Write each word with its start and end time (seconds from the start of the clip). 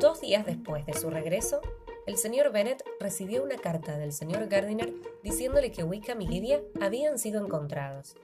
Dos 0.00 0.22
días 0.22 0.46
después 0.46 0.86
de 0.86 0.94
su 0.94 1.10
regreso, 1.10 1.60
el 2.06 2.16
señor 2.16 2.50
Bennet 2.52 2.82
recibió 3.00 3.42
una 3.44 3.56
carta 3.56 3.98
del 3.98 4.14
señor 4.14 4.48
Gardiner 4.48 4.94
diciéndole 5.22 5.70
que 5.72 5.84
Wickham 5.84 6.22
y 6.22 6.26
Lydia 6.26 6.62
habían 6.80 7.18
sido 7.18 7.44
encontrados. 7.44 8.16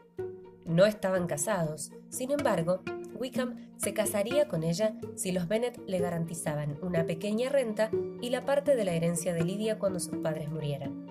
No 0.64 0.86
estaban 0.86 1.26
casados, 1.26 1.92
sin 2.08 2.30
embargo, 2.30 2.80
Wickham 3.14 3.70
se 3.76 3.92
casaría 3.92 4.48
con 4.48 4.62
ella 4.62 4.94
si 5.16 5.32
los 5.32 5.48
Bennet 5.48 5.78
le 5.86 5.98
garantizaban 5.98 6.78
una 6.80 7.04
pequeña 7.04 7.50
renta 7.50 7.90
y 8.22 8.30
la 8.30 8.46
parte 8.46 8.74
de 8.74 8.84
la 8.86 8.94
herencia 8.94 9.34
de 9.34 9.44
Lydia 9.44 9.78
cuando 9.78 10.00
sus 10.00 10.16
padres 10.16 10.48
murieran. 10.48 11.06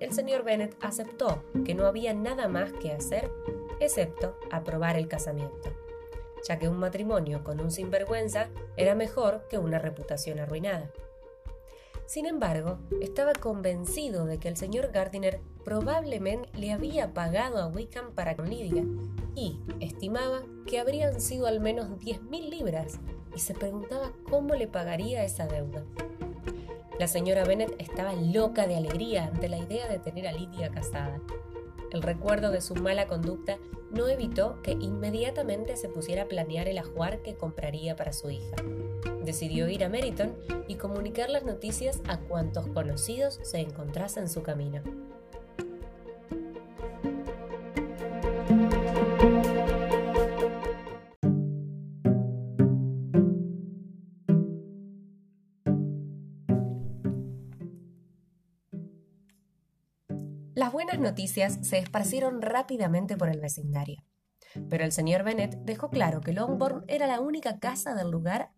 El 0.00 0.12
señor 0.12 0.44
Bennet 0.44 0.76
aceptó 0.82 1.42
que 1.64 1.74
no 1.74 1.86
había 1.86 2.12
nada 2.12 2.46
más 2.48 2.74
que 2.74 2.92
hacer 2.92 3.30
excepto 3.80 4.36
aprobar 4.50 4.98
el 4.98 5.08
casamiento, 5.08 5.70
ya 6.46 6.58
que 6.58 6.68
un 6.68 6.78
matrimonio 6.78 7.42
con 7.42 7.60
un 7.60 7.70
sinvergüenza 7.70 8.48
era 8.76 8.94
mejor 8.94 9.46
que 9.48 9.58
una 9.58 9.78
reputación 9.78 10.38
arruinada. 10.38 10.90
Sin 12.06 12.26
embargo, 12.26 12.78
estaba 13.00 13.32
convencido 13.32 14.26
de 14.26 14.38
que 14.38 14.48
el 14.48 14.56
señor 14.56 14.92
Gardiner 14.92 15.40
probablemente 15.64 16.48
le 16.56 16.72
había 16.72 17.12
pagado 17.12 17.58
a 17.58 17.66
Wickham 17.66 18.12
para 18.14 18.36
con 18.36 18.48
Lydia 18.48 18.84
y 19.34 19.58
estimaba 19.80 20.42
que 20.66 20.78
habrían 20.78 21.20
sido 21.20 21.48
al 21.48 21.58
menos 21.58 21.88
10.000 21.98 22.48
libras 22.48 23.00
y 23.34 23.40
se 23.40 23.54
preguntaba 23.54 24.12
cómo 24.30 24.54
le 24.54 24.68
pagaría 24.68 25.24
esa 25.24 25.48
deuda. 25.48 25.82
La 27.00 27.08
señora 27.08 27.44
Bennet 27.44 27.74
estaba 27.78 28.12
loca 28.12 28.66
de 28.68 28.76
alegría 28.76 29.26
ante 29.26 29.48
la 29.48 29.58
idea 29.58 29.88
de 29.88 29.98
tener 29.98 30.28
a 30.28 30.32
Lydia 30.32 30.70
casada. 30.70 31.20
El 31.90 32.02
recuerdo 32.02 32.50
de 32.50 32.60
su 32.60 32.74
mala 32.76 33.06
conducta 33.06 33.58
no 33.96 34.08
evitó 34.08 34.60
que 34.62 34.72
inmediatamente 34.72 35.76
se 35.76 35.88
pusiera 35.88 36.22
a 36.22 36.28
planear 36.28 36.68
el 36.68 36.78
ajuar 36.78 37.22
que 37.22 37.34
compraría 37.34 37.96
para 37.96 38.12
su 38.12 38.30
hija 38.30 38.56
decidió 39.26 39.68
ir 39.68 39.84
a 39.84 39.90
Meriton 39.90 40.34
y 40.68 40.76
comunicar 40.76 41.28
las 41.28 41.44
noticias 41.44 42.00
a 42.08 42.18
cuantos 42.18 42.68
conocidos 42.68 43.40
se 43.42 43.58
encontrasen 43.58 44.22
en 44.22 44.28
su 44.30 44.42
camino. 44.42 44.82
Las 60.56 60.72
buenas 60.72 60.98
noticias 60.98 61.58
se 61.60 61.76
esparcieron 61.76 62.40
rápidamente 62.40 63.14
por 63.18 63.28
el 63.28 63.40
vecindario, 63.40 64.02
pero 64.70 64.84
el 64.84 64.92
señor 64.92 65.22
Bennet 65.22 65.54
dejó 65.66 65.90
claro 65.90 66.22
que 66.22 66.32
Longbourn 66.32 66.82
era 66.88 67.06
la 67.06 67.20
única 67.20 67.58
casa 67.58 67.94
del 67.94 68.10
lugar 68.10 68.52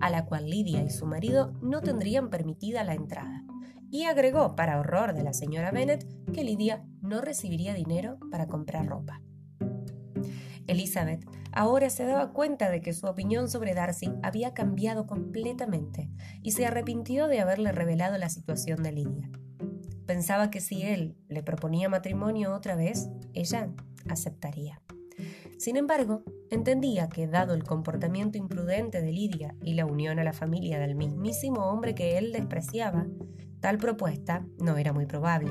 a 0.00 0.10
la 0.10 0.24
cual 0.24 0.50
Lidia 0.50 0.82
y 0.82 0.90
su 0.90 1.06
marido 1.06 1.52
no 1.62 1.82
tendrían 1.82 2.30
permitida 2.30 2.82
la 2.82 2.94
entrada, 2.94 3.44
y 3.92 4.06
agregó, 4.06 4.56
para 4.56 4.80
horror 4.80 5.14
de 5.14 5.22
la 5.22 5.32
señora 5.32 5.70
Bennet, 5.70 6.04
que 6.32 6.42
Lidia 6.42 6.84
no 7.00 7.20
recibiría 7.20 7.74
dinero 7.74 8.18
para 8.32 8.48
comprar 8.48 8.84
ropa. 8.84 9.22
Elizabeth 10.66 11.24
ahora 11.52 11.90
se 11.90 12.06
daba 12.06 12.32
cuenta 12.32 12.70
de 12.70 12.80
que 12.80 12.92
su 12.92 13.06
opinión 13.06 13.48
sobre 13.48 13.72
Darcy 13.72 14.12
había 14.24 14.52
cambiado 14.52 15.06
completamente 15.06 16.10
y 16.42 16.50
se 16.50 16.66
arrepintió 16.66 17.28
de 17.28 17.38
haberle 17.38 17.70
revelado 17.70 18.18
la 18.18 18.30
situación 18.30 18.82
de 18.82 18.90
Lidia. 18.90 19.30
Pensaba 20.06 20.50
que 20.50 20.60
si 20.60 20.82
él 20.82 21.16
le 21.28 21.42
proponía 21.42 21.88
matrimonio 21.88 22.54
otra 22.54 22.76
vez, 22.76 23.08
ella 23.34 23.70
aceptaría. 24.08 24.80
Sin 25.58 25.76
embargo, 25.76 26.22
entendía 26.50 27.08
que, 27.08 27.26
dado 27.26 27.54
el 27.54 27.64
comportamiento 27.64 28.38
imprudente 28.38 29.00
de 29.00 29.10
Lidia 29.10 29.54
y 29.62 29.74
la 29.74 29.86
unión 29.86 30.18
a 30.18 30.24
la 30.24 30.32
familia 30.32 30.78
del 30.78 30.94
mismísimo 30.94 31.66
hombre 31.66 31.94
que 31.94 32.18
él 32.18 32.32
despreciaba, 32.32 33.06
tal 33.60 33.78
propuesta 33.78 34.46
no 34.58 34.76
era 34.76 34.92
muy 34.92 35.06
probable. 35.06 35.50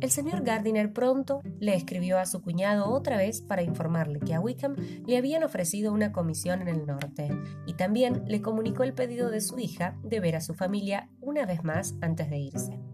El 0.00 0.10
señor 0.10 0.42
Gardiner 0.42 0.92
pronto 0.92 1.42
le 1.58 1.74
escribió 1.74 2.18
a 2.18 2.24
su 2.24 2.40
cuñado 2.40 2.90
otra 2.90 3.18
vez 3.18 3.42
para 3.42 3.62
informarle 3.62 4.18
que 4.18 4.34
a 4.34 4.40
Wickham 4.40 4.74
le 5.06 5.18
habían 5.18 5.44
ofrecido 5.44 5.92
una 5.92 6.10
comisión 6.10 6.62
en 6.62 6.68
el 6.68 6.86
norte 6.86 7.30
y 7.66 7.74
también 7.74 8.24
le 8.26 8.40
comunicó 8.40 8.82
el 8.82 8.94
pedido 8.94 9.30
de 9.30 9.42
su 9.42 9.58
hija 9.58 9.98
de 10.02 10.20
ver 10.20 10.36
a 10.36 10.40
su 10.40 10.54
familia 10.54 11.10
una 11.20 11.44
vez 11.44 11.64
más 11.64 11.94
antes 12.00 12.30
de 12.30 12.38
irse. 12.38 12.89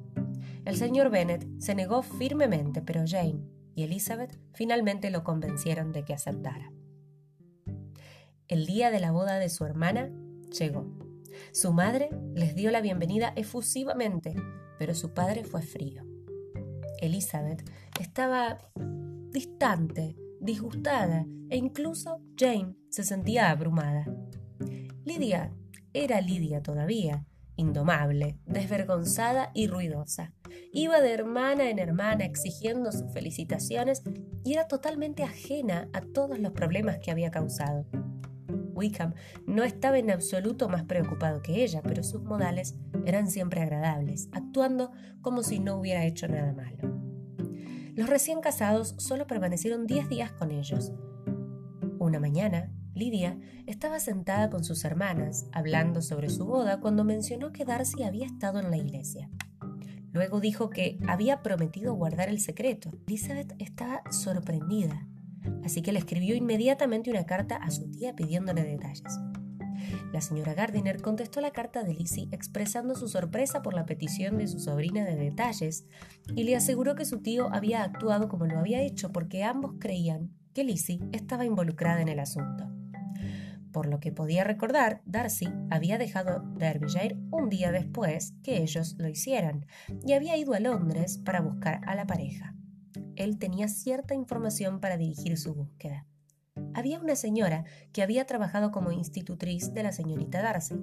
El 0.66 0.76
señor 0.76 1.10
Bennet 1.10 1.46
se 1.60 1.76
negó 1.76 2.02
firmemente, 2.02 2.82
pero 2.82 3.04
Jane, 3.06 3.38
y 3.76 3.84
Elizabeth 3.84 4.36
finalmente 4.52 5.12
lo 5.12 5.22
convencieron 5.22 5.92
de 5.92 6.04
que 6.04 6.12
aceptara. 6.12 6.72
El 8.48 8.66
día 8.66 8.90
de 8.90 8.98
la 8.98 9.12
boda 9.12 9.38
de 9.38 9.48
su 9.48 9.64
hermana 9.64 10.10
llegó. 10.58 10.92
Su 11.52 11.72
madre 11.72 12.10
les 12.34 12.56
dio 12.56 12.72
la 12.72 12.80
bienvenida 12.80 13.32
efusivamente, 13.36 14.34
pero 14.76 14.96
su 14.96 15.14
padre 15.14 15.44
fue 15.44 15.62
frío. 15.62 16.02
Elizabeth 17.00 17.62
estaba 18.00 18.58
distante, 19.30 20.16
disgustada 20.40 21.26
e 21.48 21.58
incluso 21.58 22.20
Jane 22.36 22.74
se 22.90 23.04
sentía 23.04 23.50
abrumada. 23.50 24.04
Lidia 25.04 25.54
era 25.92 26.20
Lidia 26.20 26.60
todavía, 26.60 27.24
indomable, 27.54 28.40
desvergonzada 28.46 29.52
y 29.54 29.68
ruidosa. 29.68 30.34
Iba 30.72 31.00
de 31.00 31.12
hermana 31.12 31.70
en 31.70 31.78
hermana 31.78 32.24
exigiendo 32.24 32.92
sus 32.92 33.12
felicitaciones 33.12 34.02
y 34.44 34.52
era 34.52 34.68
totalmente 34.68 35.22
ajena 35.22 35.88
a 35.92 36.00
todos 36.00 36.38
los 36.38 36.52
problemas 36.52 36.98
que 36.98 37.10
había 37.10 37.30
causado. 37.30 37.86
Wickham 38.76 39.14
no 39.46 39.64
estaba 39.64 39.98
en 39.98 40.10
absoluto 40.10 40.68
más 40.68 40.84
preocupado 40.84 41.42
que 41.42 41.64
ella, 41.64 41.82
pero 41.82 42.02
sus 42.02 42.22
modales 42.22 42.74
eran 43.06 43.30
siempre 43.30 43.62
agradables, 43.62 44.28
actuando 44.32 44.92
como 45.22 45.42
si 45.42 45.58
no 45.58 45.76
hubiera 45.76 46.04
hecho 46.04 46.28
nada 46.28 46.52
malo. 46.52 46.96
Los 47.94 48.10
recién 48.10 48.40
casados 48.42 48.94
solo 48.98 49.26
permanecieron 49.26 49.86
diez 49.86 50.08
días 50.08 50.30
con 50.32 50.50
ellos. 50.50 50.92
Una 51.98 52.20
mañana, 52.20 52.70
Lidia 52.94 53.38
estaba 53.66 54.00
sentada 54.00 54.50
con 54.50 54.64
sus 54.64 54.84
hermanas, 54.84 55.46
hablando 55.52 56.02
sobre 56.02 56.28
su 56.28 56.44
boda, 56.44 56.80
cuando 56.80 57.04
mencionó 57.04 57.52
que 57.52 57.64
Darcy 57.64 58.02
había 58.02 58.26
estado 58.26 58.60
en 58.60 58.70
la 58.70 58.76
iglesia. 58.76 59.30
Luego 60.16 60.40
dijo 60.40 60.70
que 60.70 60.98
había 61.06 61.42
prometido 61.42 61.92
guardar 61.92 62.30
el 62.30 62.40
secreto. 62.40 62.90
Elizabeth 63.06 63.54
estaba 63.58 64.00
sorprendida, 64.10 65.06
así 65.62 65.82
que 65.82 65.92
le 65.92 65.98
escribió 65.98 66.34
inmediatamente 66.34 67.10
una 67.10 67.26
carta 67.26 67.56
a 67.56 67.70
su 67.70 67.90
tía 67.90 68.16
pidiéndole 68.16 68.62
detalles. 68.62 69.20
La 70.14 70.22
señora 70.22 70.54
Gardiner 70.54 71.02
contestó 71.02 71.42
la 71.42 71.50
carta 71.50 71.82
de 71.82 71.92
Lizzie 71.92 72.28
expresando 72.32 72.94
su 72.94 73.08
sorpresa 73.08 73.60
por 73.60 73.74
la 73.74 73.84
petición 73.84 74.38
de 74.38 74.46
su 74.46 74.58
sobrina 74.58 75.04
de 75.04 75.16
detalles 75.16 75.84
y 76.34 76.44
le 76.44 76.56
aseguró 76.56 76.94
que 76.94 77.04
su 77.04 77.18
tío 77.18 77.52
había 77.52 77.82
actuado 77.82 78.26
como 78.28 78.46
lo 78.46 78.58
había 78.58 78.80
hecho 78.80 79.12
porque 79.12 79.44
ambos 79.44 79.74
creían 79.78 80.30
que 80.54 80.64
Lizzie 80.64 80.98
estaba 81.12 81.44
involucrada 81.44 82.00
en 82.00 82.08
el 82.08 82.20
asunto. 82.20 82.64
Por 83.76 83.88
lo 83.88 84.00
que 84.00 84.10
podía 84.10 84.42
recordar, 84.42 85.02
Darcy 85.04 85.50
había 85.70 85.98
dejado 85.98 86.42
Derbyshire 86.56 87.18
un 87.30 87.50
día 87.50 87.70
después 87.70 88.32
que 88.42 88.62
ellos 88.62 88.94
lo 88.96 89.06
hicieran 89.06 89.66
y 90.02 90.14
había 90.14 90.34
ido 90.38 90.54
a 90.54 90.60
Londres 90.60 91.20
para 91.22 91.42
buscar 91.42 91.82
a 91.86 91.94
la 91.94 92.06
pareja. 92.06 92.54
Él 93.16 93.38
tenía 93.38 93.68
cierta 93.68 94.14
información 94.14 94.80
para 94.80 94.96
dirigir 94.96 95.36
su 95.36 95.52
búsqueda. 95.52 96.06
Había 96.72 96.98
una 96.98 97.16
señora 97.16 97.64
que 97.92 98.00
había 98.00 98.24
trabajado 98.24 98.70
como 98.70 98.92
institutriz 98.92 99.74
de 99.74 99.82
la 99.82 99.92
señorita 99.92 100.40
Darcy. 100.40 100.76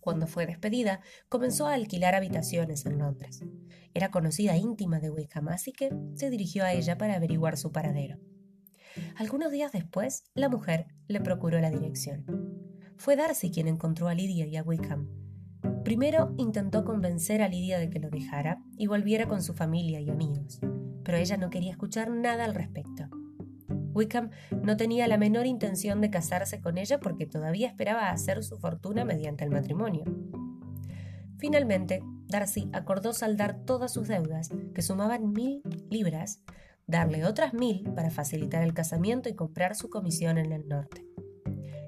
Cuando 0.00 0.26
fue 0.26 0.46
despedida, 0.46 1.02
comenzó 1.28 1.66
a 1.66 1.74
alquilar 1.74 2.14
habitaciones 2.14 2.86
en 2.86 2.96
Londres. 2.96 3.44
Era 3.92 4.10
conocida 4.10 4.56
íntima 4.56 5.00
de 5.00 5.10
Wickham, 5.10 5.48
así 5.48 5.72
que 5.72 5.90
se 6.14 6.30
dirigió 6.30 6.64
a 6.64 6.72
ella 6.72 6.96
para 6.96 7.16
averiguar 7.16 7.58
su 7.58 7.72
paradero. 7.72 8.18
Algunos 9.16 9.52
días 9.52 9.72
después, 9.72 10.24
la 10.34 10.48
mujer 10.48 10.86
le 11.08 11.20
procuró 11.20 11.60
la 11.60 11.70
dirección. 11.70 12.24
Fue 12.96 13.16
Darcy 13.16 13.50
quien 13.50 13.68
encontró 13.68 14.08
a 14.08 14.14
Lydia 14.14 14.46
y 14.46 14.56
a 14.56 14.62
Wickham. 14.62 15.08
Primero 15.84 16.34
intentó 16.36 16.84
convencer 16.84 17.42
a 17.42 17.48
Lydia 17.48 17.78
de 17.78 17.90
que 17.90 17.98
lo 17.98 18.10
dejara 18.10 18.62
y 18.76 18.86
volviera 18.86 19.26
con 19.26 19.42
su 19.42 19.54
familia 19.54 20.00
y 20.00 20.10
amigos, 20.10 20.60
pero 21.04 21.16
ella 21.16 21.36
no 21.36 21.50
quería 21.50 21.70
escuchar 21.70 22.10
nada 22.10 22.44
al 22.44 22.54
respecto. 22.54 23.08
Wickham 23.92 24.30
no 24.62 24.76
tenía 24.76 25.08
la 25.08 25.18
menor 25.18 25.46
intención 25.46 26.00
de 26.00 26.10
casarse 26.10 26.60
con 26.60 26.78
ella 26.78 27.00
porque 27.00 27.26
todavía 27.26 27.68
esperaba 27.68 28.10
hacer 28.10 28.44
su 28.44 28.58
fortuna 28.58 29.04
mediante 29.04 29.44
el 29.44 29.50
matrimonio. 29.50 30.04
Finalmente, 31.38 32.02
Darcy 32.28 32.68
acordó 32.72 33.12
saldar 33.12 33.64
todas 33.64 33.92
sus 33.92 34.08
deudas, 34.08 34.50
que 34.74 34.82
sumaban 34.82 35.32
mil 35.32 35.62
libras, 35.88 36.42
darle 36.90 37.24
otras 37.24 37.54
mil 37.54 37.82
para 37.94 38.10
facilitar 38.10 38.62
el 38.62 38.74
casamiento 38.74 39.28
y 39.28 39.34
comprar 39.34 39.74
su 39.76 39.88
comisión 39.88 40.38
en 40.38 40.52
el 40.52 40.68
norte. 40.68 41.06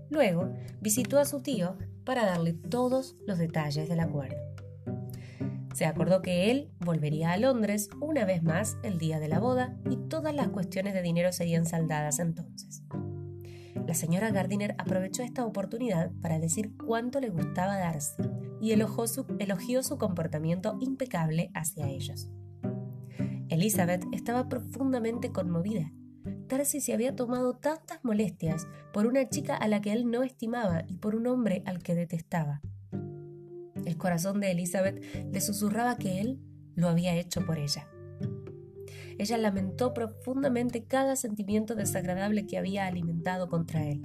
Luego 0.08 0.52
visitó 0.80 1.18
a 1.18 1.24
su 1.24 1.42
tío 1.42 1.76
para 2.04 2.24
darle 2.24 2.52
todos 2.52 3.16
los 3.26 3.38
detalles 3.38 3.88
del 3.88 4.00
acuerdo. 4.00 4.36
Se 5.74 5.86
acordó 5.86 6.20
que 6.20 6.50
él 6.50 6.70
volvería 6.80 7.32
a 7.32 7.38
Londres 7.38 7.88
una 8.00 8.24
vez 8.24 8.42
más 8.42 8.76
el 8.82 8.98
día 8.98 9.18
de 9.20 9.28
la 9.28 9.40
boda 9.40 9.76
y 9.90 9.96
todas 10.08 10.34
las 10.34 10.48
cuestiones 10.48 10.92
de 10.92 11.02
dinero 11.02 11.32
serían 11.32 11.64
saldadas 11.64 12.18
entonces. 12.18 12.82
La 13.86 13.94
señora 13.94 14.30
Gardiner 14.30 14.74
aprovechó 14.78 15.22
esta 15.22 15.44
oportunidad 15.44 16.12
para 16.20 16.38
decir 16.38 16.76
cuánto 16.76 17.20
le 17.20 17.30
gustaba 17.30 17.78
Darcy 17.78 18.22
y 18.60 18.72
elogió 18.72 19.06
su, 19.06 19.26
elogió 19.38 19.82
su 19.82 19.98
comportamiento 19.98 20.76
impecable 20.80 21.50
hacia 21.54 21.88
ellos. 21.88 22.28
Elizabeth 23.52 24.06
estaba 24.12 24.48
profundamente 24.48 25.30
conmovida. 25.30 25.92
Darcy 26.48 26.80
se 26.80 26.94
había 26.94 27.14
tomado 27.14 27.54
tantas 27.54 28.02
molestias 28.02 28.66
por 28.92 29.06
una 29.06 29.28
chica 29.28 29.56
a 29.56 29.68
la 29.68 29.82
que 29.82 29.92
él 29.92 30.10
no 30.10 30.22
estimaba 30.22 30.84
y 30.86 30.96
por 30.96 31.14
un 31.14 31.26
hombre 31.26 31.62
al 31.66 31.82
que 31.82 31.94
detestaba. 31.94 32.62
El 33.84 33.96
corazón 33.98 34.40
de 34.40 34.52
Elizabeth 34.52 35.02
le 35.30 35.40
susurraba 35.40 35.96
que 35.96 36.20
él 36.20 36.40
lo 36.74 36.88
había 36.88 37.14
hecho 37.14 37.44
por 37.44 37.58
ella. 37.58 37.88
Ella 39.18 39.36
lamentó 39.36 39.92
profundamente 39.92 40.84
cada 40.84 41.16
sentimiento 41.16 41.74
desagradable 41.74 42.46
que 42.46 42.56
había 42.56 42.86
alimentado 42.86 43.48
contra 43.48 43.86
él. 43.86 44.00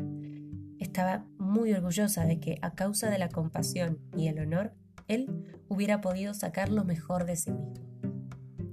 Estaba 0.79 1.25
muy 1.37 1.71
orgullosa 1.71 2.25
de 2.25 2.39
que, 2.39 2.59
a 2.61 2.75
causa 2.75 3.09
de 3.09 3.17
la 3.17 3.29
compasión 3.29 3.99
y 4.15 4.27
el 4.27 4.39
honor, 4.39 4.73
él 5.07 5.45
hubiera 5.69 6.01
podido 6.01 6.33
sacar 6.33 6.69
lo 6.69 6.83
mejor 6.83 7.25
de 7.25 7.35
sí 7.37 7.51
mismo. 7.51 7.87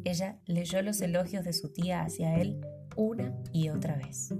Ella 0.04 0.38
leyó 0.44 0.82
los 0.82 1.00
elogios 1.00 1.44
de 1.44 1.54
su 1.54 1.72
tía 1.72 2.02
hacia 2.02 2.36
él 2.36 2.60
una 2.94 3.34
y 3.52 3.70
otra 3.70 3.96
vez. 3.96 4.34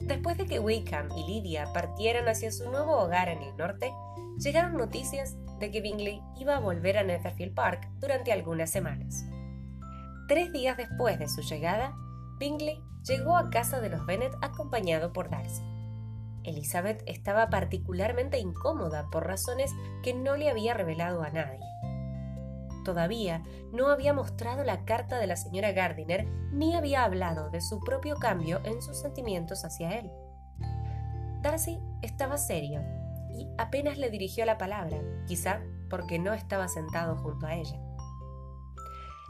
Después 0.00 0.36
de 0.36 0.44
que 0.44 0.60
Wickham 0.60 1.08
y 1.16 1.26
Lydia 1.26 1.72
partieran 1.72 2.28
hacia 2.28 2.52
su 2.52 2.70
nuevo 2.70 2.98
hogar 2.98 3.30
en 3.30 3.42
el 3.42 3.56
norte, 3.56 3.90
llegaron 4.38 4.76
noticias 4.76 5.36
de 5.58 5.70
que 5.70 5.80
Bingley 5.80 6.20
iba 6.38 6.56
a 6.56 6.60
volver 6.60 6.98
a 6.98 7.04
Netherfield 7.04 7.54
Park 7.54 7.88
durante 8.00 8.32
algunas 8.32 8.70
semanas. 8.70 9.24
Tres 10.26 10.52
días 10.52 10.78
después 10.78 11.18
de 11.18 11.28
su 11.28 11.42
llegada, 11.42 11.94
Bingley 12.38 12.82
llegó 13.06 13.36
a 13.36 13.50
casa 13.50 13.80
de 13.80 13.90
los 13.90 14.06
Bennet 14.06 14.32
acompañado 14.40 15.12
por 15.12 15.28
Darcy. 15.28 15.62
Elizabeth 16.44 17.02
estaba 17.06 17.50
particularmente 17.50 18.38
incómoda 18.38 19.10
por 19.10 19.26
razones 19.26 19.70
que 20.02 20.14
no 20.14 20.36
le 20.36 20.48
había 20.48 20.72
revelado 20.72 21.22
a 21.22 21.28
nadie. 21.30 21.60
Todavía 22.84 23.42
no 23.72 23.88
había 23.88 24.14
mostrado 24.14 24.64
la 24.64 24.86
carta 24.86 25.18
de 25.18 25.26
la 25.26 25.36
señora 25.36 25.72
Gardiner 25.72 26.26
ni 26.52 26.74
había 26.74 27.04
hablado 27.04 27.50
de 27.50 27.60
su 27.60 27.80
propio 27.80 28.16
cambio 28.16 28.60
en 28.64 28.80
sus 28.80 28.98
sentimientos 28.98 29.64
hacia 29.64 29.98
él. 29.98 30.10
Darcy 31.42 31.78
estaba 32.00 32.38
serio 32.38 32.80
y 33.30 33.46
apenas 33.58 33.98
le 33.98 34.08
dirigió 34.08 34.46
la 34.46 34.56
palabra, 34.56 34.98
quizá 35.26 35.60
porque 35.90 36.18
no 36.18 36.32
estaba 36.32 36.68
sentado 36.68 37.16
junto 37.16 37.46
a 37.46 37.54
ella. 37.56 37.83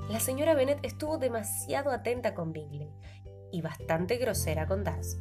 La 0.09 0.21
señora 0.21 0.55
Bennet 0.55 0.81
estuvo 0.83 1.19
demasiado 1.19 1.91
atenta 1.91 2.35
con 2.35 2.53
Bingley 2.53 2.93
y 3.53 3.63
bastante 3.63 4.17
grosera 4.17 4.67
con 4.67 4.85
Darcy. 4.85 5.17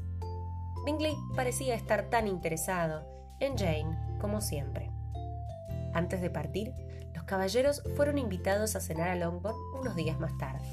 Bingley 0.85 1.15
parecía 1.35 1.75
estar 1.75 2.09
tan 2.09 2.27
interesado 2.27 3.05
en 3.39 3.57
Jane 3.57 4.17
como 4.19 4.41
siempre. 4.41 4.91
Antes 5.93 6.21
de 6.21 6.29
partir, 6.29 6.73
los 7.13 7.23
caballeros 7.23 7.83
fueron 7.95 8.17
invitados 8.17 8.75
a 8.75 8.81
cenar 8.81 9.09
a 9.09 9.15
Longbourn 9.15 9.55
unos 9.79 9.95
días 9.95 10.19
más 10.19 10.37
tarde. 10.37 10.67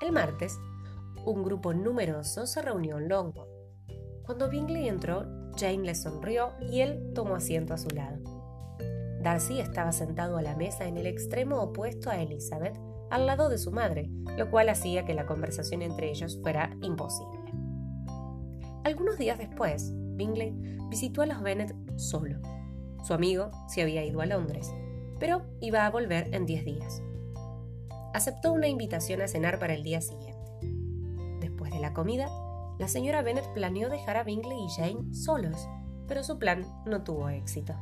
El 0.00 0.12
martes, 0.12 0.58
un 1.24 1.42
grupo 1.44 1.72
numeroso 1.72 2.46
se 2.46 2.60
reunió 2.60 2.98
en 2.98 3.08
Longbourn. 3.08 3.50
Cuando 4.24 4.50
Bingley 4.50 4.88
entró, 4.88 5.26
Jane 5.56 5.84
le 5.84 5.94
sonrió 5.94 6.52
y 6.60 6.80
él 6.80 7.12
tomó 7.14 7.36
asiento 7.36 7.72
a 7.72 7.78
su 7.78 7.88
lado. 7.88 8.37
Darcy 9.22 9.60
estaba 9.60 9.92
sentado 9.92 10.36
a 10.36 10.42
la 10.42 10.56
mesa 10.56 10.86
en 10.86 10.96
el 10.96 11.06
extremo 11.06 11.60
opuesto 11.60 12.10
a 12.10 12.20
Elizabeth, 12.20 12.78
al 13.10 13.26
lado 13.26 13.48
de 13.48 13.58
su 13.58 13.72
madre, 13.72 14.10
lo 14.36 14.50
cual 14.50 14.68
hacía 14.68 15.04
que 15.04 15.14
la 15.14 15.26
conversación 15.26 15.82
entre 15.82 16.10
ellos 16.10 16.38
fuera 16.42 16.76
imposible. 16.82 17.52
Algunos 18.84 19.18
días 19.18 19.38
después, 19.38 19.92
Bingley 20.16 20.52
visitó 20.88 21.22
a 21.22 21.26
los 21.26 21.42
Bennet 21.42 21.74
solo. 21.96 22.38
Su 23.02 23.14
amigo 23.14 23.50
se 23.68 23.82
había 23.82 24.04
ido 24.04 24.20
a 24.20 24.26
Londres 24.26 24.72
pero 25.18 25.42
iba 25.60 25.84
a 25.84 25.90
volver 25.90 26.32
en 26.34 26.46
10 26.46 26.64
días. 26.64 27.02
Aceptó 28.14 28.52
una 28.52 28.68
invitación 28.68 29.20
a 29.20 29.28
cenar 29.28 29.58
para 29.58 29.74
el 29.74 29.82
día 29.82 30.00
siguiente. 30.00 30.38
Después 31.40 31.72
de 31.72 31.80
la 31.80 31.92
comida, 31.92 32.28
la 32.78 32.88
señora 32.88 33.22
Bennet 33.22 33.46
planeó 33.54 33.88
dejar 33.90 34.16
a 34.16 34.24
Bingley 34.24 34.64
y 34.64 34.68
Jane 34.68 35.14
solos, 35.14 35.68
pero 36.06 36.22
su 36.22 36.38
plan 36.38 36.64
no 36.86 37.02
tuvo 37.02 37.28
éxito. 37.28 37.74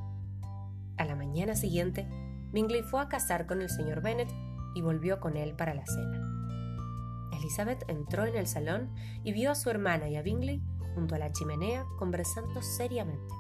A 0.99 1.05
la 1.05 1.15
mañana 1.15 1.55
siguiente, 1.55 2.09
Bingley 2.53 2.83
fue 2.83 3.03
a 3.03 3.09
casar 3.09 3.47
con 3.47 3.61
el 3.61 3.69
señor 3.69 4.03
Bennet 4.03 4.33
y 4.75 4.83
volvió 4.83 5.21
con 5.21 5.37
él 5.37 5.55
para 5.55 5.75
la 5.75 5.85
cena. 5.87 6.23
Elizabeth 7.33 7.85
entró 7.89 8.25
en 8.25 8.37
el 8.37 8.47
salón 8.47 8.95
y 9.23 9.33
vio 9.33 9.51
a 9.51 9.55
su 9.55 9.69
hermana 9.71 10.09
y 10.09 10.17
a 10.17 10.23
Bingley 10.23 10.63
junto 10.95 11.15
a 11.15 11.19
la 11.19 11.33
chimenea 11.33 11.85
conversando 11.99 12.63
seriamente. 12.63 13.35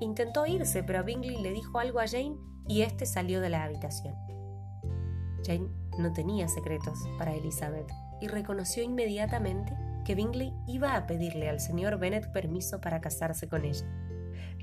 Intentó 0.00 0.46
irse, 0.46 0.82
pero 0.82 1.04
Bingley 1.04 1.40
le 1.40 1.52
dijo 1.52 1.78
algo 1.78 2.00
a 2.00 2.08
Jane 2.08 2.36
y 2.66 2.82
éste 2.82 3.06
salió 3.06 3.40
de 3.40 3.50
la 3.50 3.64
habitación. 3.64 4.14
Jane 5.44 5.68
no 5.98 6.12
tenía 6.12 6.48
secretos 6.48 6.98
para 7.18 7.34
Elizabeth 7.34 7.90
y 8.20 8.28
reconoció 8.28 8.82
inmediatamente 8.82 9.76
que 10.04 10.14
Bingley 10.14 10.52
iba 10.66 10.96
a 10.96 11.06
pedirle 11.06 11.48
al 11.48 11.60
señor 11.60 11.98
Bennet 11.98 12.32
permiso 12.32 12.80
para 12.80 13.00
casarse 13.00 13.48
con 13.48 13.64
ella. 13.64 13.86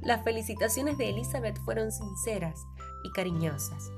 Las 0.01 0.23
felicitaciones 0.23 0.97
de 0.97 1.09
Elizabeth 1.09 1.59
fueron 1.59 1.91
sinceras 1.91 2.65
y 3.03 3.11
cariñosas. 3.11 3.91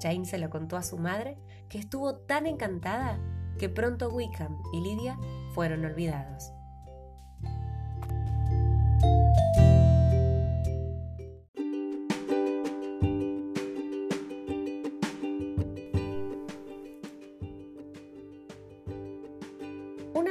Jane 0.00 0.24
se 0.24 0.38
lo 0.38 0.50
contó 0.50 0.76
a 0.76 0.82
su 0.82 0.98
madre, 0.98 1.38
que 1.68 1.78
estuvo 1.78 2.16
tan 2.16 2.46
encantada 2.46 3.18
que 3.58 3.68
pronto 3.68 4.10
Wickham 4.10 4.56
y 4.72 4.80
Lydia 4.80 5.18
fueron 5.54 5.84
olvidados. 5.84 6.52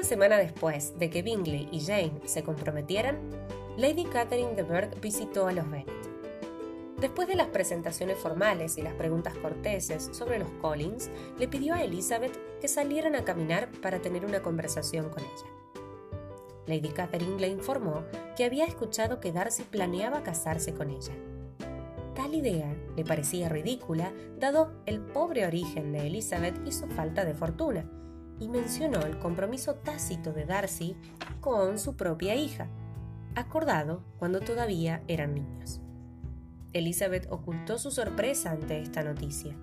semana 0.03 0.38
después 0.38 0.98
de 1.00 1.10
que 1.10 1.24
Bingley 1.24 1.67
y 1.72 1.81
Jane 1.81 2.13
se 2.25 2.43
comprometieran, 2.43 3.17
Lady 3.75 4.03
Catherine 4.06 4.53
de 4.53 4.62
Bourgh 4.62 5.01
visitó 5.01 5.48
a 5.48 5.51
los 5.51 5.68
Bennet. 5.68 5.88
Después 7.00 7.27
de 7.27 7.34
las 7.34 7.48
presentaciones 7.48 8.20
formales 8.20 8.77
y 8.77 8.84
las 8.84 8.94
preguntas 8.94 9.34
corteses 9.36 10.12
sobre 10.13 10.38
los 10.38 10.50
Collins, 10.62 11.10
le 11.39 11.48
pidió 11.48 11.74
a 11.74 11.82
Elizabeth 11.82 12.38
que 12.62 12.68
salieran 12.68 13.15
a 13.15 13.25
caminar 13.25 13.72
para 13.82 14.00
tener 14.00 14.25
una 14.25 14.44
conversación 14.44 15.10
con 15.10 15.24
ella. 15.24 15.82
Lady 16.68 16.89
Catherine 16.89 17.39
le 17.39 17.48
informó 17.48 18.03
que 18.38 18.46
había 18.46 18.65
escuchado 18.65 19.20
que 19.20 19.32
Darcy 19.32 19.63
planeaba 19.63 20.22
casarse 20.22 20.75
con 20.75 20.92
ella. 20.92 21.13
Tal 22.13 22.36
idea 22.36 22.75
le 22.96 23.03
parecía 23.03 23.50
ridícula, 23.50 24.13
dado 24.38 24.72
el 24.86 25.01
pobre 25.01 25.48
origen 25.48 25.92
de 25.94 26.06
Elizabeth 26.06 26.62
y 26.63 26.72
su 26.72 26.86
falta 26.86 27.25
de 27.25 27.34
fortuna, 27.34 27.89
y 28.39 28.50
mencionó 28.50 29.01
el 29.01 29.18
compromiso 29.18 29.74
tácito 29.74 30.32
de 30.32 30.46
Darcy 30.46 30.96
con 31.42 31.80
su 31.80 31.96
propia 31.96 32.36
hija, 32.36 32.70
acordado 33.36 34.04
cuando 34.18 34.40
todavía 34.40 35.04
eran 35.08 35.36
niños. 35.36 35.82
Elizabeth 36.74 37.28
ocultó 37.30 37.78
su 37.78 37.92
sorpresa 37.92 38.52
ante 38.52 38.82
esta 38.82 39.04
noticia. 39.04 39.56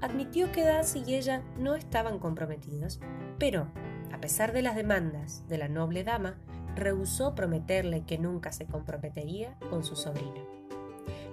Admitió 0.00 0.52
que 0.52 0.62
Darcy 0.62 1.02
y 1.06 1.14
ella 1.14 1.42
no 1.58 1.74
estaban 1.74 2.18
comprometidos, 2.18 3.00
pero, 3.38 3.68
a 4.12 4.20
pesar 4.20 4.52
de 4.52 4.62
las 4.62 4.76
demandas 4.76 5.46
de 5.48 5.58
la 5.58 5.68
noble 5.68 6.04
dama, 6.04 6.38
rehusó 6.74 7.34
prometerle 7.34 8.04
que 8.04 8.18
nunca 8.18 8.52
se 8.52 8.66
comprometería 8.66 9.58
con 9.70 9.84
su 9.84 9.96
sobrina. 9.96 10.42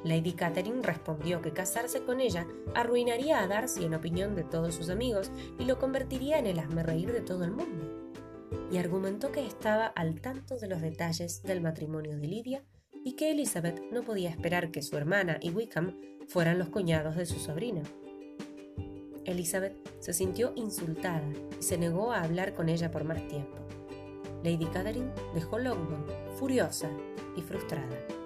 Lady 0.04 0.34
Catherine 0.34 0.82
respondió 0.82 1.42
que 1.42 1.54
casarse 1.54 2.04
con 2.04 2.20
ella 2.20 2.46
arruinaría 2.76 3.42
a 3.42 3.48
Darcy 3.48 3.86
en 3.86 3.94
opinión 3.94 4.36
de 4.36 4.44
todos 4.44 4.76
sus 4.76 4.90
amigos 4.90 5.32
y 5.60 5.66
lo 5.66 5.80
convertiría 5.80 6.40
en 6.40 6.48
el 6.48 6.58
reír 6.84 7.14
de 7.14 7.22
todo 7.22 7.46
el 7.46 7.52
mundo. 7.52 8.12
Y 8.74 8.80
argumentó 8.80 9.32
que 9.32 9.46
estaba 9.46 9.86
al 9.86 10.20
tanto 10.20 10.58
de 10.58 10.68
los 10.68 10.82
detalles 10.82 11.44
del 11.44 11.62
matrimonio 11.62 12.18
de 12.18 12.26
Lydia 12.26 12.64
y 13.06 13.16
que 13.16 13.30
Elizabeth 13.30 13.80
no 13.92 14.02
podía 14.02 14.32
esperar 14.32 14.72
que 14.72 14.82
su 14.82 14.98
hermana 14.98 15.38
y 15.40 15.52
Wickham 15.52 15.96
fueran 16.28 16.58
los 16.58 16.70
cuñados 16.70 17.16
de 17.16 17.28
su 17.28 17.38
sobrina. 17.38 17.84
Elizabeth 19.26 19.78
se 20.00 20.12
sintió 20.12 20.54
insultada 20.56 21.22
y 21.60 21.62
se 21.62 21.78
negó 21.78 22.14
a 22.14 22.24
hablar 22.24 22.56
con 22.56 22.68
ella 22.68 22.90
por 22.90 23.04
más 23.04 23.28
tiempo. 23.28 23.60
Lady 24.44 24.66
Catherine 24.66 25.12
dejó 25.36 25.60
Longbourn 25.60 26.08
furiosa 26.40 26.90
y 27.38 27.42
frustrada. 27.42 28.23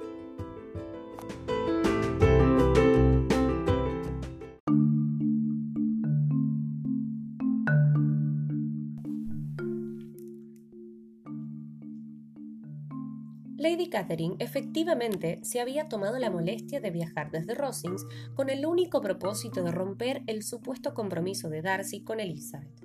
Lady 13.69 13.89
Catherine 13.89 14.37
efectivamente 14.39 15.39
se 15.43 15.59
había 15.59 15.89
tomado 15.89 16.17
la 16.19 16.31
molestia 16.31 16.79
de 16.79 16.89
viajar 16.89 17.31
desde 17.31 17.53
Rosings 17.53 18.05
con 18.33 18.49
el 18.49 18.65
único 18.65 19.01
propósito 19.01 19.61
de 19.61 19.73
romper 19.73 20.23
el 20.25 20.43
supuesto 20.43 20.93
compromiso 20.93 21.49
de 21.49 21.61
Darcy 21.61 21.99
con 21.99 22.21
Elizabeth. 22.21 22.81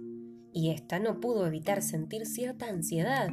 Y 0.53 0.71
ésta 0.71 0.99
no 0.99 1.21
pudo 1.21 1.47
evitar 1.47 1.83
sentir 1.83 2.27
cierta 2.27 2.69
ansiedad, 2.69 3.29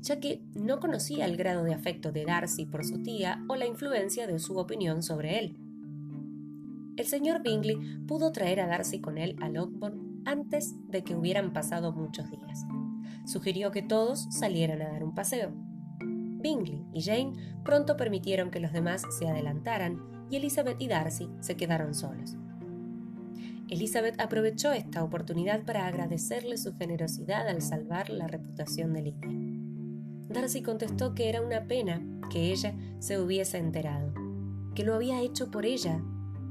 ya 0.00 0.18
que 0.18 0.40
no 0.54 0.80
conocía 0.80 1.26
el 1.26 1.36
grado 1.36 1.62
de 1.62 1.74
afecto 1.74 2.10
de 2.10 2.24
Darcy 2.24 2.64
por 2.64 2.86
su 2.86 3.02
tía 3.02 3.44
o 3.48 3.56
la 3.56 3.66
influencia 3.66 4.26
de 4.26 4.38
su 4.38 4.56
opinión 4.56 5.02
sobre 5.02 5.38
él. 5.38 5.58
El 6.96 7.06
señor 7.06 7.42
Bingley 7.42 7.76
pudo 8.06 8.32
traer 8.32 8.60
a 8.60 8.66
Darcy 8.66 9.02
con 9.02 9.18
él 9.18 9.36
a 9.42 9.50
Lockbourne 9.50 10.22
antes 10.24 10.74
de 10.88 11.04
que 11.04 11.14
hubieran 11.14 11.52
pasado 11.52 11.92
muchos 11.92 12.30
días. 12.30 12.64
Sugirió 13.26 13.72
que 13.72 13.82
todos 13.82 14.26
salieran 14.30 14.80
a 14.80 14.88
dar 14.88 15.04
un 15.04 15.14
paseo 15.14 15.63
Bingley 16.44 16.84
y 16.92 17.00
Jane 17.00 17.32
pronto 17.64 17.96
permitieron 17.96 18.50
que 18.50 18.60
los 18.60 18.70
demás 18.70 19.02
se 19.18 19.26
adelantaran 19.26 20.26
y 20.30 20.36
Elizabeth 20.36 20.76
y 20.78 20.88
Darcy 20.88 21.30
se 21.40 21.56
quedaron 21.56 21.94
solos. 21.94 22.36
Elizabeth 23.70 24.20
aprovechó 24.20 24.72
esta 24.72 25.02
oportunidad 25.02 25.64
para 25.64 25.86
agradecerle 25.86 26.58
su 26.58 26.74
generosidad 26.74 27.48
al 27.48 27.62
salvar 27.62 28.10
la 28.10 28.26
reputación 28.26 28.92
de 28.92 29.02
Lydia. 29.02 29.30
Darcy 30.28 30.62
contestó 30.62 31.14
que 31.14 31.30
era 31.30 31.40
una 31.40 31.66
pena 31.66 32.02
que 32.30 32.52
ella 32.52 32.74
se 32.98 33.18
hubiese 33.18 33.56
enterado, 33.56 34.12
que 34.74 34.84
lo 34.84 34.94
había 34.94 35.22
hecho 35.22 35.50
por 35.50 35.64
ella 35.64 36.02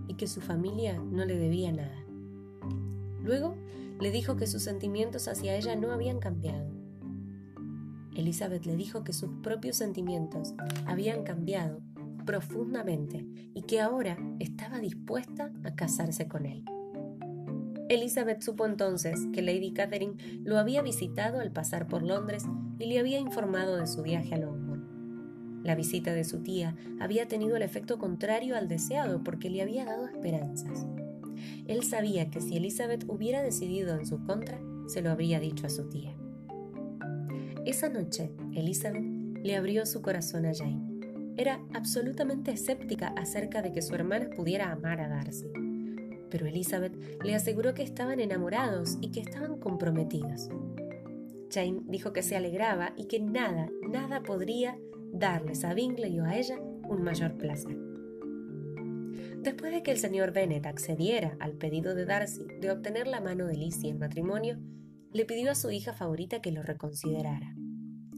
y 0.08 0.16
que 0.16 0.26
su 0.26 0.42
familia 0.42 0.98
no 0.98 1.24
le 1.24 1.38
debía 1.38 1.72
nada. 1.72 2.04
Luego 3.22 3.56
le 4.02 4.10
dijo 4.10 4.38
que 4.38 4.48
sus 4.48 4.64
sentimientos 4.64 5.28
hacia 5.28 5.56
ella 5.56 5.76
no 5.76 5.92
habían 5.92 6.18
cambiado 6.20 6.73
Elizabeth 8.16 8.66
le 8.66 8.76
dijo 8.76 9.04
que 9.04 9.14
sus 9.14 9.30
propios 9.42 9.78
sentimientos 9.78 10.54
habían 10.86 11.24
cambiado 11.24 11.82
profundamente 12.26 13.26
y 13.54 13.64
que 13.64 13.82
ahora 13.82 14.18
estaba 14.40 14.80
dispuesta 14.80 15.52
a 15.64 15.76
casarse 15.76 16.28
con 16.28 16.46
él. 16.46 16.64
Elizabeth 17.90 18.42
supo 18.42 18.66
entonces 18.66 19.20
que 19.34 19.42
Lady 19.42 19.72
Catherine 19.74 20.16
lo 20.44 20.58
había 20.58 20.82
visitado 20.82 21.40
al 21.40 21.52
pasar 21.52 21.88
por 21.88 22.02
Londres 22.02 22.46
y 22.80 22.86
le 22.86 23.00
había 23.00 23.20
informado 23.20 23.76
de 23.76 23.88
su 23.88 24.02
viaje 24.02 24.36
a 24.36 24.38
Longbourn. 24.38 25.62
La 25.64 25.76
visita 25.76 26.14
de 26.14 26.24
su 26.24 26.42
tía 26.44 26.76
había 27.00 27.28
tenido 27.28 27.56
el 27.56 27.62
efecto 27.62 27.98
contrario 27.98 28.56
al 28.56 28.68
deseado 28.68 29.24
porque 29.24 29.50
le 29.50 29.62
había 29.62 29.86
dado 29.86 30.08
esperanzas. 30.08 30.86
Él 31.68 31.84
sabía 31.84 32.30
que 32.30 32.42
si 32.42 32.58
Elizabeth 32.58 33.06
hubiera 33.08 33.42
decidido 33.42 33.98
en 33.98 34.06
su 34.06 34.24
contra, 34.24 34.60
se 34.88 35.02
lo 35.02 35.12
habría 35.12 35.40
dicho 35.40 35.68
a 35.68 35.70
su 35.70 35.88
tía. 35.88 36.16
Esa 37.66 37.88
noche, 37.88 38.30
Elizabeth 38.54 39.02
le 39.42 39.56
abrió 39.56 39.86
su 39.86 40.02
corazón 40.02 40.46
a 40.46 40.54
Jane. 40.54 40.82
Era 41.38 41.62
absolutamente 41.74 42.52
escéptica 42.52 43.14
acerca 43.16 43.62
de 43.62 43.72
que 43.72 43.82
su 43.82 43.96
hermana 43.96 44.30
pudiera 44.36 44.70
amar 44.70 45.00
a 45.00 45.08
Darcy. 45.08 45.48
Pero 46.30 46.46
Elizabeth 46.46 46.94
le 47.24 47.36
aseguró 47.36 47.74
que 47.74 47.84
estaban 47.84 48.20
enamorados 48.20 48.98
y 49.00 49.12
que 49.12 49.22
estaban 49.22 49.60
comprometidos. 49.60 50.50
Jane 51.50 51.84
dijo 51.86 52.12
que 52.12 52.22
se 52.22 52.36
alegraba 52.36 52.94
y 52.98 53.06
que 53.06 53.22
nada, 53.22 53.70
nada 53.90 54.24
podría 54.24 54.78
darles 55.14 55.64
a 55.64 55.74
Bingley 55.74 56.20
o 56.20 56.26
a 56.26 56.36
ella 56.36 56.60
un 56.60 57.02
mayor 57.02 57.38
placer. 57.38 57.78
Después 59.42 59.72
de 59.72 59.84
que 59.84 59.92
el 59.92 59.98
señor 59.98 60.34
Bennet 60.34 60.66
accediera 60.66 61.38
al 61.40 61.54
pedido 61.54 61.96
de 61.96 62.06
Darcy 62.06 62.46
de 62.60 62.72
obtener 62.72 63.08
la 63.08 63.22
mano 63.22 63.48
de 63.48 63.56
Lizzie 63.56 63.92
en 63.92 64.00
matrimonio, 64.00 64.58
le 65.14 65.26
pidió 65.26 65.52
a 65.52 65.56
su 65.56 65.72
hija 65.72 65.94
favorita 65.94 66.42
que 66.42 66.52
lo 66.52 66.64
reconsiderara, 66.64 67.56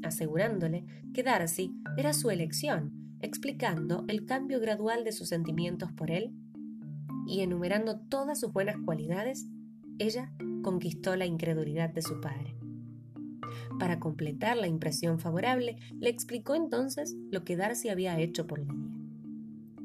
asegurándole 0.03 0.85
que 1.13 1.23
Darcy 1.23 1.75
era 1.97 2.13
su 2.13 2.29
elección, 2.31 3.17
explicando 3.21 4.05
el 4.07 4.25
cambio 4.25 4.59
gradual 4.59 5.03
de 5.03 5.11
sus 5.11 5.29
sentimientos 5.29 5.91
por 5.91 6.11
él 6.11 6.33
y 7.27 7.41
enumerando 7.41 7.99
todas 7.99 8.39
sus 8.39 8.53
buenas 8.53 8.77
cualidades, 8.85 9.47
ella 9.97 10.31
conquistó 10.63 11.15
la 11.15 11.25
incredulidad 11.25 11.89
de 11.89 12.01
su 12.01 12.21
padre. 12.21 12.55
Para 13.79 13.99
completar 13.99 14.57
la 14.57 14.67
impresión 14.67 15.19
favorable, 15.19 15.77
le 15.99 16.09
explicó 16.09 16.55
entonces 16.55 17.15
lo 17.31 17.43
que 17.43 17.55
Darcy 17.57 17.89
había 17.89 18.19
hecho 18.19 18.47
por 18.47 18.59
Lydia. 18.59 18.95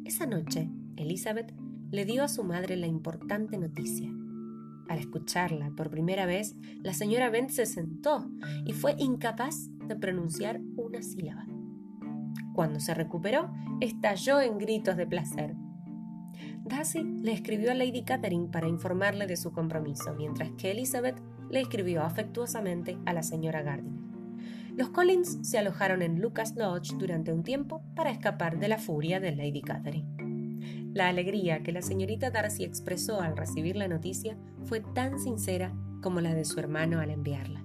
Esa 0.05 0.26
noche, 0.26 0.69
Elizabeth 0.97 1.55
le 1.90 2.05
dio 2.05 2.23
a 2.23 2.29
su 2.29 2.45
madre 2.45 2.76
la 2.76 2.87
importante 2.87 3.59
noticia. 3.59 4.12
Al 4.91 4.99
escucharla 4.99 5.71
por 5.77 5.89
primera 5.89 6.27
vez, 6.27 6.57
la 6.83 6.93
señora 6.93 7.31
Bent 7.31 7.51
se 7.51 7.65
sentó 7.65 8.29
y 8.67 8.73
fue 8.73 8.97
incapaz 8.99 9.69
de 9.87 9.95
pronunciar 9.95 10.61
una 10.77 11.01
sílaba. 11.01 11.47
Cuando 12.55 12.81
se 12.81 12.93
recuperó, 12.93 13.53
estalló 13.81 14.41
en 14.41 14.59
gritos 14.59 14.97
de 14.97 15.07
placer. 15.07 15.55
Darcy 16.65 17.05
le 17.05 17.33
escribió 17.33 17.71
a 17.71 17.75
Lady 17.75 18.03
Catherine 18.03 18.49
para 18.51 18.67
informarle 18.67 19.29
de 19.29 19.37
su 19.37 19.53
compromiso, 19.53 20.13
mientras 20.15 20.51
que 20.59 20.73
Elizabeth 20.73 21.23
le 21.51 21.61
escribió 21.61 22.03
afectuosamente 22.03 22.99
a 23.07 23.13
la 23.13 23.23
señora 23.23 23.63
Gardiner. 23.63 24.03
Los 24.77 24.91
Collins 24.91 25.39
se 25.43 25.59
alojaron 25.59 26.03
en 26.03 26.21
Lucas 26.21 26.57
Lodge 26.57 26.97
durante 26.99 27.33
un 27.33 27.45
tiempo 27.45 27.81
para 27.95 28.11
escapar 28.11 28.59
de 28.59 28.67
la 28.67 28.79
furia 28.79 29.21
de 29.21 29.37
Lady 29.37 29.63
Catherine. 29.63 30.20
La 30.93 31.09
alegría 31.09 31.63
que 31.63 31.71
la 31.71 31.83
señorita 31.83 32.31
Darcy 32.31 32.65
expresó 32.65 33.21
al 33.21 33.37
recibir 33.37 33.77
la 33.77 33.87
noticia 33.87 34.37
fue 34.65 34.81
tan 34.81 35.21
sincera 35.21 35.73
como 36.03 36.21
la 36.21 36.35
de 36.35 36.45
su 36.45 36.59
hermano 36.59 36.99
al 36.99 37.11
enviarla. 37.11 37.65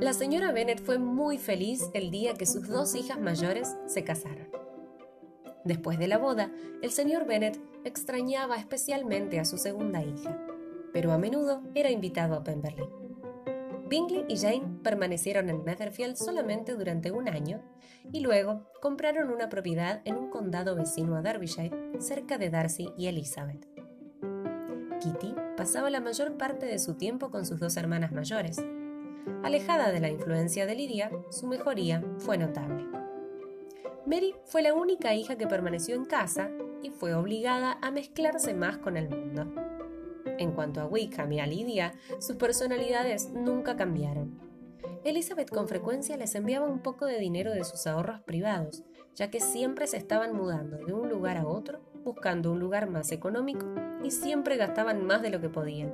La 0.00 0.12
señora 0.12 0.52
Bennet 0.52 0.80
fue 0.80 0.98
muy 0.98 1.36
feliz 1.36 1.90
el 1.94 2.10
día 2.10 2.34
que 2.34 2.46
sus 2.46 2.68
dos 2.68 2.94
hijas 2.94 3.20
mayores 3.20 3.76
se 3.86 4.04
casaron. 4.04 4.59
Después 5.64 5.98
de 5.98 6.08
la 6.08 6.18
boda, 6.18 6.50
el 6.82 6.90
señor 6.90 7.26
Bennet 7.26 7.60
extrañaba 7.84 8.56
especialmente 8.56 9.38
a 9.38 9.44
su 9.44 9.58
segunda 9.58 10.02
hija, 10.02 10.38
pero 10.92 11.12
a 11.12 11.18
menudo 11.18 11.62
era 11.74 11.90
invitado 11.90 12.34
a 12.34 12.44
Pemberley. 12.44 12.88
Bingley 13.88 14.24
y 14.28 14.36
Jane 14.36 14.78
permanecieron 14.82 15.50
en 15.50 15.64
Netherfield 15.64 16.16
solamente 16.16 16.74
durante 16.74 17.10
un 17.10 17.28
año 17.28 17.60
y 18.12 18.20
luego 18.20 18.70
compraron 18.80 19.30
una 19.30 19.48
propiedad 19.48 20.00
en 20.04 20.16
un 20.16 20.30
condado 20.30 20.76
vecino 20.76 21.16
a 21.16 21.22
Derbyshire, 21.22 22.00
cerca 22.00 22.38
de 22.38 22.50
Darcy 22.50 22.88
y 22.96 23.08
Elizabeth. 23.08 23.66
Kitty 25.00 25.34
pasaba 25.56 25.90
la 25.90 26.00
mayor 26.00 26.36
parte 26.36 26.66
de 26.66 26.78
su 26.78 26.94
tiempo 26.94 27.30
con 27.30 27.44
sus 27.44 27.58
dos 27.58 27.76
hermanas 27.76 28.12
mayores. 28.12 28.62
Alejada 29.42 29.90
de 29.90 30.00
la 30.00 30.08
influencia 30.08 30.66
de 30.66 30.74
Lydia, 30.74 31.10
su 31.30 31.46
mejoría 31.46 32.04
fue 32.18 32.38
notable. 32.38 32.99
Mary 34.06 34.34
fue 34.44 34.62
la 34.62 34.74
única 34.74 35.14
hija 35.14 35.36
que 35.36 35.46
permaneció 35.46 35.94
en 35.94 36.04
casa 36.04 36.50
y 36.82 36.90
fue 36.90 37.14
obligada 37.14 37.78
a 37.82 37.90
mezclarse 37.90 38.54
más 38.54 38.78
con 38.78 38.96
el 38.96 39.08
mundo. 39.08 39.46
En 40.38 40.52
cuanto 40.52 40.80
a 40.80 40.86
Wickham 40.86 41.32
y 41.32 41.40
a 41.40 41.46
Lydia, 41.46 41.94
sus 42.18 42.36
personalidades 42.36 43.30
nunca 43.30 43.76
cambiaron. 43.76 44.38
Elizabeth 45.04 45.50
con 45.50 45.68
frecuencia 45.68 46.16
les 46.16 46.34
enviaba 46.34 46.66
un 46.66 46.80
poco 46.80 47.04
de 47.04 47.18
dinero 47.18 47.52
de 47.52 47.64
sus 47.64 47.86
ahorros 47.86 48.20
privados, 48.22 48.84
ya 49.14 49.30
que 49.30 49.40
siempre 49.40 49.86
se 49.86 49.98
estaban 49.98 50.34
mudando 50.34 50.78
de 50.78 50.94
un 50.94 51.08
lugar 51.08 51.36
a 51.36 51.46
otro, 51.46 51.80
buscando 52.04 52.52
un 52.52 52.58
lugar 52.58 52.88
más 52.88 53.12
económico 53.12 53.66
y 54.02 54.10
siempre 54.10 54.56
gastaban 54.56 55.04
más 55.04 55.20
de 55.20 55.30
lo 55.30 55.40
que 55.40 55.50
podían. 55.50 55.92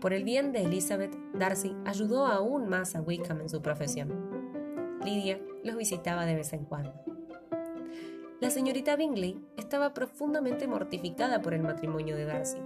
Por 0.00 0.12
el 0.12 0.24
bien 0.24 0.52
de 0.52 0.64
Elizabeth, 0.64 1.16
Darcy 1.32 1.74
ayudó 1.86 2.26
aún 2.26 2.68
más 2.68 2.94
a 2.94 3.00
Wickham 3.00 3.40
en 3.40 3.48
su 3.48 3.62
profesión. 3.62 4.35
Lydia 5.06 5.40
los 5.62 5.76
visitaba 5.76 6.26
de 6.26 6.34
vez 6.34 6.52
en 6.52 6.64
cuando. 6.64 6.92
La 8.40 8.50
señorita 8.50 8.96
Bingley 8.96 9.40
estaba 9.56 9.94
profundamente 9.94 10.66
mortificada 10.66 11.40
por 11.40 11.54
el 11.54 11.62
matrimonio 11.62 12.16
de 12.16 12.26
Darcy, 12.26 12.58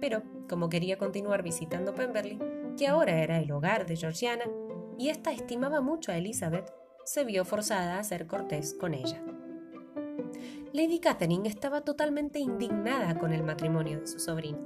pero 0.00 0.22
como 0.48 0.68
quería 0.68 0.96
continuar 0.96 1.42
visitando 1.42 1.94
Pemberley, 1.94 2.40
que 2.76 2.88
ahora 2.88 3.20
era 3.20 3.38
el 3.38 3.52
hogar 3.52 3.86
de 3.86 3.96
Georgiana, 3.96 4.44
y 4.98 5.10
ésta 5.10 5.32
estimaba 5.32 5.80
mucho 5.80 6.10
a 6.10 6.16
Elizabeth, 6.16 6.72
se 7.04 7.24
vio 7.24 7.44
forzada 7.44 7.98
a 7.98 8.04
ser 8.04 8.26
cortés 8.26 8.74
con 8.74 8.94
ella. 8.94 9.22
Lady 10.72 10.98
Catherine 10.98 11.48
estaba 11.48 11.82
totalmente 11.82 12.38
indignada 12.38 13.18
con 13.18 13.32
el 13.32 13.42
matrimonio 13.42 14.00
de 14.00 14.06
su 14.06 14.18
sobrino, 14.18 14.58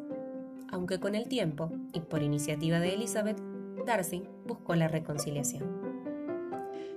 aunque 0.71 1.01
con 1.01 1.17
el 1.17 1.27
tiempo, 1.27 1.71
y 1.93 2.01
por 2.01 2.23
iniciativa 2.23 2.79
de 2.79 2.95
Elizabeth, 2.95 3.41
Darcy 3.85 4.23
buscó 4.47 4.75
la 4.75 4.89
reconciliación 4.89 5.86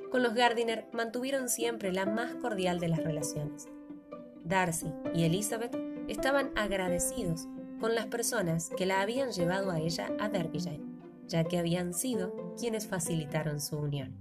con 0.09 0.23
los 0.23 0.33
Gardiner 0.33 0.87
mantuvieron 0.91 1.49
siempre 1.49 1.91
la 1.91 2.05
más 2.05 2.35
cordial 2.35 2.79
de 2.79 2.89
las 2.89 3.03
relaciones. 3.03 3.67
Darcy 4.43 4.91
y 5.13 5.23
Elizabeth 5.23 5.77
estaban 6.07 6.51
agradecidos 6.55 7.47
con 7.79 7.95
las 7.95 8.07
personas 8.07 8.69
que 8.75 8.85
la 8.85 9.01
habían 9.01 9.31
llevado 9.31 9.71
a 9.71 9.79
ella 9.79 10.11
a 10.19 10.29
Derbyshire, 10.29 10.81
ya 11.27 11.43
que 11.43 11.57
habían 11.57 11.93
sido 11.93 12.53
quienes 12.59 12.87
facilitaron 12.87 13.61
su 13.61 13.77
unión. 13.77 14.17